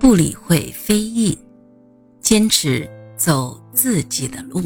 [0.00, 1.38] 不理会非议，
[2.22, 2.88] 坚持
[3.18, 4.62] 走自己的路。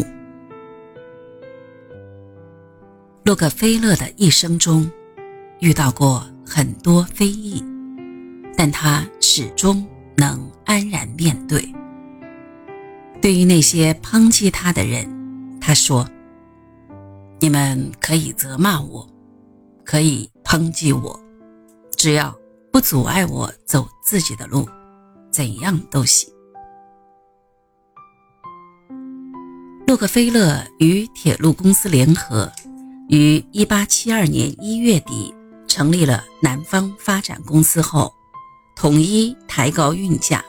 [3.24, 4.88] 洛克菲勒的一生中，
[5.58, 7.60] 遇到过很多非议，
[8.56, 9.84] 但他始终
[10.16, 11.68] 能安然面对。
[13.20, 15.04] 对于那些抨击他的人，
[15.60, 16.08] 他说
[17.40, 19.04] ：“你们可以责骂我，
[19.84, 21.18] 可以抨击我，
[21.96, 22.32] 只要
[22.70, 24.68] 不阻碍我走自己的路，
[25.34, 26.32] 怎样都行。”
[29.86, 32.50] 洛克菲勒与铁路公司联合。
[33.10, 35.34] 于1872年1月底
[35.68, 38.10] 成立了南方发展公司后，
[38.74, 40.42] 统一抬高运价，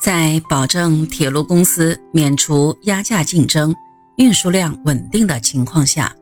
[0.00, 3.74] 在保证铁路公司免除压价竞争、
[4.18, 6.14] 运输量稳定的情况下，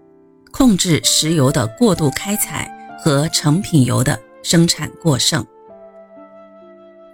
[0.51, 5.47] 控制石油的过度开采和成品油的生产过剩。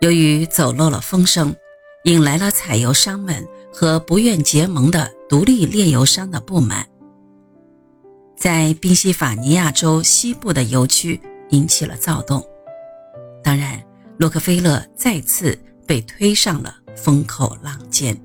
[0.01, 1.55] 由于走漏了风声，
[2.05, 6.87] 引来了采油商们和不愿结盟的独立炼油商的不满。
[8.37, 12.41] 在宾夕法尼亚州西部的油区引起了躁动，
[13.43, 13.83] 当然，
[14.19, 18.17] 洛克菲勒再次被推上了风口浪尖。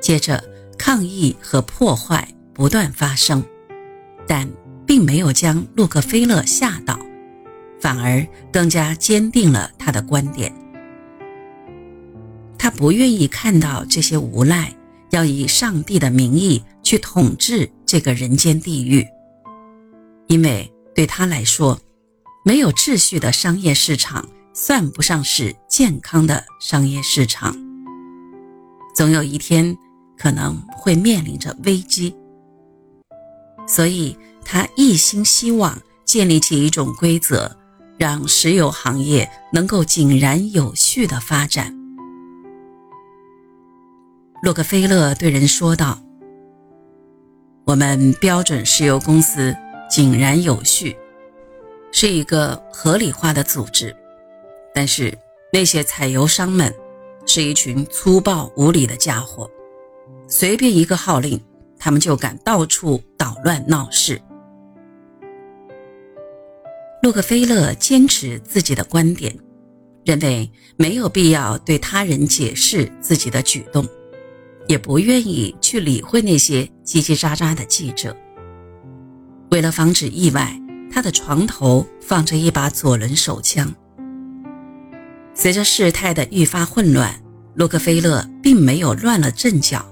[0.00, 0.42] 接着，
[0.76, 3.44] 抗议和破坏不断发生，
[4.26, 4.48] 但
[4.84, 6.97] 并没有将洛克菲勒吓倒，
[7.88, 8.22] 反而
[8.52, 10.54] 更加坚定了他的观点。
[12.58, 14.76] 他不愿意看到这些无赖
[15.08, 17.70] 要以上帝的名义去统治。
[17.86, 19.06] 这个人间地狱，
[20.26, 21.80] 因为对他来说，
[22.44, 27.56] 没有秩序的商业市场算不上是健康的商业市场。
[28.94, 29.74] 总有一天
[30.18, 32.14] 可能会面临着危机，
[33.66, 37.56] 所以他一心希望建立起一种规则，
[37.98, 41.74] 让石油行业能够井然有序的发展。
[44.42, 45.98] 洛克菲勒对人说道。
[47.64, 49.54] 我们标准石油公司
[49.90, 50.96] 井然有序，
[51.92, 53.94] 是一个合理化的组织，
[54.74, 55.12] 但是
[55.52, 56.74] 那些采油商们
[57.26, 59.50] 是一群粗暴无礼的家伙，
[60.26, 61.38] 随便一个号令，
[61.78, 64.18] 他们就敢到处捣乱闹事。
[67.02, 69.36] 洛克菲勒坚持自己的观点，
[70.04, 73.86] 认为没有必要对他人解释自己的举动。
[74.66, 78.14] 也不愿意去理会那些叽叽喳喳的记者。
[79.50, 80.60] 为了防止意外，
[80.92, 83.74] 他的床头放着一把左轮手枪。
[85.32, 87.18] 随着事态的愈发混乱，
[87.54, 89.90] 洛克菲勒并没有乱了阵脚，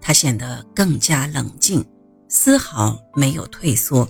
[0.00, 1.86] 他显得更加冷静，
[2.28, 4.08] 丝毫没有退缩。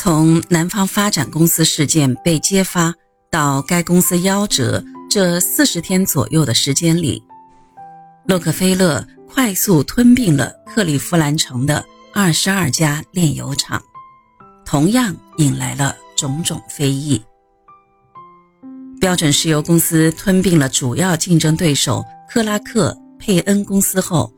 [0.00, 2.94] 从南方发展公司事件被揭发
[3.32, 7.20] 到该公司夭折这四十天左右的时间里。
[8.24, 13.82] 洛克菲勒快速吞并了克利夫兰城的二十二家炼油厂，
[14.64, 17.20] 同样引来了种种非议。
[19.00, 24.32] 标准石油公司吞并了主要竞争对手克拉克佩恩公司后，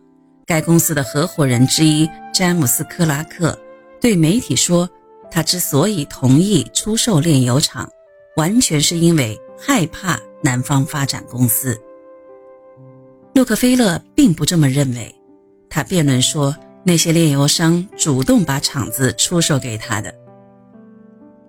[0.47, 3.59] 该公司的合伙人之一詹姆斯·克拉克
[4.01, 4.89] 对媒体说
[5.31, 7.89] ：“他之所以同意出售炼油厂，
[8.37, 11.79] 完全是因为害怕南方发展公司。”
[13.35, 15.15] 洛克菲勒并不这么认为，
[15.69, 16.55] 他辩论说
[16.85, 20.13] 那些炼油商主动把厂子出售给他的。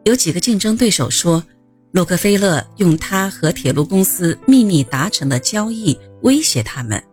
[0.03, 1.43] 有几个竞争对手说，
[1.91, 7.03] 洛克菲勒用他和铁路公司秘密达成的交易威胁他们。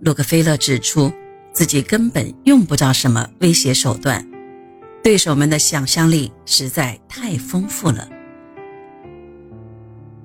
[0.00, 1.10] 洛克菲勒指出，
[1.52, 4.27] 自己根本用不着什么威胁手段，
[5.08, 8.06] 对手们的想象力实在太丰富了。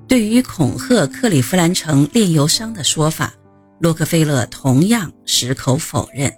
[0.09, 3.33] 对于恐吓克利夫兰城炼油商的说法。
[3.79, 6.29] 洛克菲勒同样矢口否认。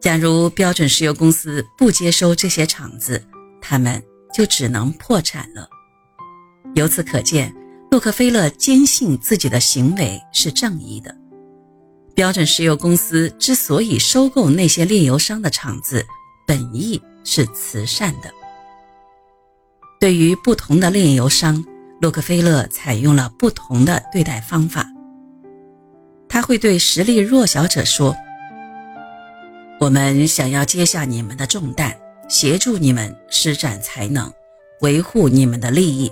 [0.00, 3.20] 假如标准石油公司不接收这些厂子，
[3.60, 4.00] 他们
[4.32, 5.68] 就只能破产了。
[6.76, 7.52] 由此可见，
[7.90, 11.12] 洛克菲勒坚信自己的行为是正义的。
[12.14, 16.06] 标准石油公司之所以收购那些炼油商的厂子，
[16.46, 18.30] 本意是慈善的。
[20.00, 21.64] 对于不同的炼油商，
[22.00, 24.86] 洛克菲勒采用了不同的对待方法。
[26.28, 28.14] 他会对实力弱小者说
[29.80, 31.96] ：“我们想要接下你们的重担，
[32.28, 34.30] 协助你们施展才能，
[34.80, 36.10] 维护你们的利益。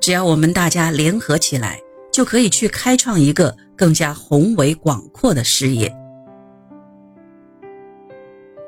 [0.00, 1.78] 只要我们大家联合起来，
[2.10, 5.94] 就可以去开创一个更加宏伟广阔的事业。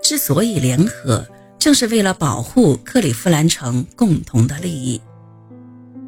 [0.03, 1.27] 之所以联合，
[1.59, 5.01] 正是为了保护克利夫兰城共同的利益。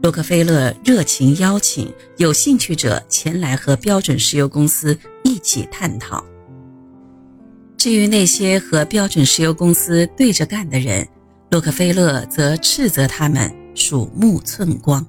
[0.03, 6.23] 洛克菲勒热情邀请有兴趣者前来和标准石油公司一起探讨。
[7.79, 11.07] 至于那些和标准石油公司对着干的人，
[11.51, 15.07] 洛克菲勒则斥责他们鼠目寸光。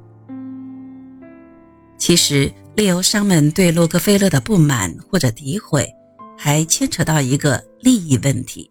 [1.98, 5.90] 其实，炼油商们对洛克菲勒的不满或者诋毁，
[6.38, 8.70] 还牵扯到一个利益问题。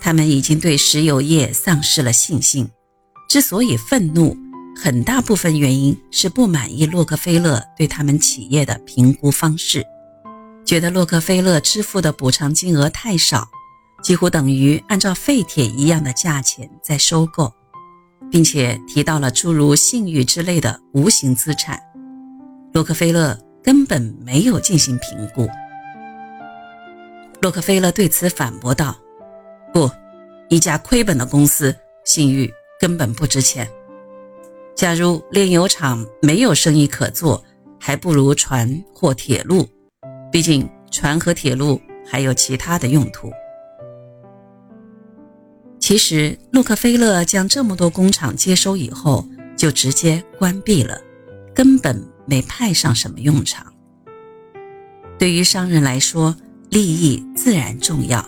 [0.00, 2.68] 他们已经对石油业丧失了信心，
[3.28, 4.36] 之所以愤怒。
[4.80, 9.84] 很大部分原因是不满意洛克菲勒对他们企业的评估方式，
[10.64, 13.48] 觉得洛克菲勒支付的补偿金额太少，
[14.04, 17.52] 几乎等于按照废铁一样的价钱在收购，
[18.30, 21.80] 并且提到了诸如信誉之类的无形资产，
[22.72, 25.48] 洛克菲勒根本没有进行评估。
[27.40, 28.96] 洛克菲勒对此反驳道
[29.72, 29.90] ：“不，
[30.48, 31.74] 一家亏本的公司
[32.04, 33.68] 信誉根本不值钱。”
[34.74, 37.44] 假如炼油厂没有生意可做，
[37.80, 39.68] 还不如船或铁路。
[40.30, 43.30] 毕竟船和铁路还有其他的用途。
[45.80, 49.26] 其实，洛克菲勒将这么多工厂接收以后，
[49.56, 51.00] 就直接关闭了，
[51.54, 53.66] 根本没派上什么用场。
[55.18, 56.36] 对于商人来说，
[56.68, 58.20] 利益自然重要；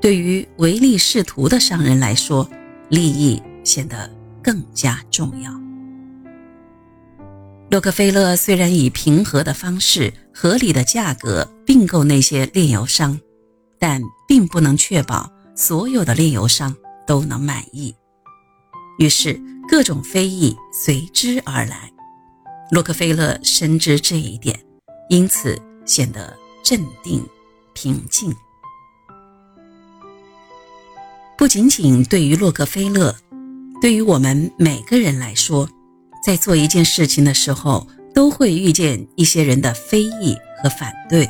[0.00, 2.48] 对于唯利是图的商人来说，
[2.88, 4.10] 利益显得
[4.42, 5.52] 更加重要。
[7.70, 13.20] 洛克菲勒虽然以平和的方式、合理的价格并购那些炼油商，
[13.78, 16.74] 但并不能确保所有的炼油商
[17.06, 17.94] 都能满意。
[18.98, 21.92] 于是，各种非议随之而来。
[22.70, 24.58] 洛克菲勒深知这一点，
[25.08, 27.24] 因此显得镇定
[27.74, 28.34] 平静。
[31.50, 33.12] 仅仅对于洛克菲勒，
[33.82, 35.68] 对于我们每个人来说。
[36.24, 41.28] 在做一件事情的时候，都会遇见一些人的非议和反对。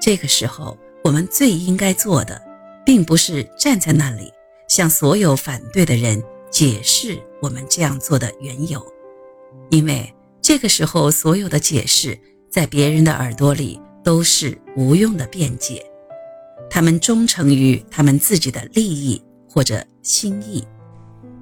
[0.00, 2.40] 这个时候，我们最应该做的，
[2.86, 4.30] 并不是站在那里
[4.68, 8.80] 向所有反对的人解释我们这样做的缘由，
[9.70, 12.16] 因为这个时候所有的解释
[12.48, 15.84] 在别人的耳朵里都是无用的辩解。
[16.70, 20.66] 他们忠诚于他们自己的利益或者心意，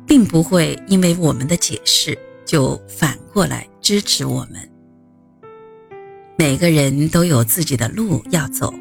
[0.06, 2.18] 并不会因为我们的解释。
[2.46, 4.70] 就反过来支持我们。
[6.38, 8.72] 每个人都有自己的路要走，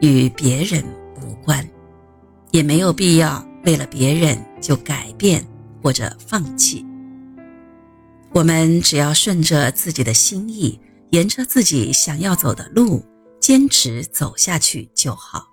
[0.00, 0.82] 与别人
[1.22, 1.64] 无关，
[2.50, 5.46] 也没有必要为了别人就改变
[5.80, 6.84] 或者放弃。
[8.32, 10.80] 我们只要顺着自己的心意，
[11.10, 13.00] 沿着自己想要走的路，
[13.38, 15.46] 坚持走下去就好。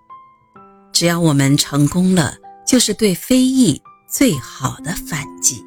[1.01, 5.65] 只要我们成功了，就是对非议最好的反击。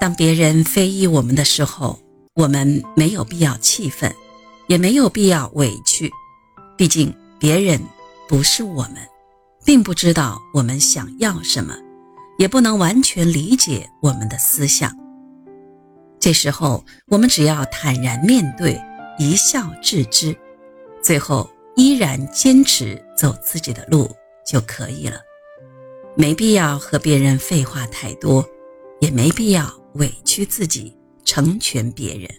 [0.00, 2.00] 当别人非议我们的时候，
[2.34, 4.12] 我们没有必要气愤，
[4.66, 6.10] 也没有必要委屈。
[6.76, 7.80] 毕竟别人
[8.28, 8.96] 不是我们，
[9.64, 11.76] 并不知道我们想要什么，
[12.38, 14.90] 也不能完全理解我们的思想。
[16.18, 18.82] 这时候，我们只要坦然面对，
[19.16, 20.36] 一笑置之，
[21.04, 24.10] 最后依然坚持走自己的路
[24.46, 25.20] 就可以了。
[26.16, 28.44] 没必要和别人废话太多，
[29.00, 29.80] 也没必要。
[29.94, 32.30] 委屈自己，成全别人，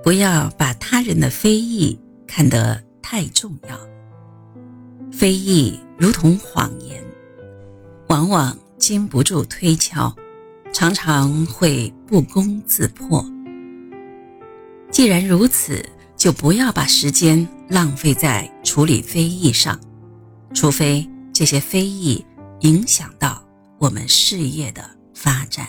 [0.00, 3.76] 不要把他人的非议看得太重要。
[5.10, 7.04] 非议如同谎言，
[8.06, 10.14] 往往经不住推敲，
[10.72, 13.26] 常常会不攻自破。
[14.92, 15.84] 既然如此，
[16.16, 19.80] 就不要把时间浪费在处理非议上，
[20.54, 22.24] 除非这些非议。
[22.62, 23.42] 影响到
[23.78, 25.66] 我们事业的发展。